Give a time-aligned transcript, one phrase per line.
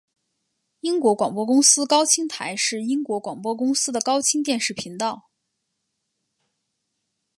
[0.79, 5.29] 英国广播公司高清台是英国广播公司的高清电视频道。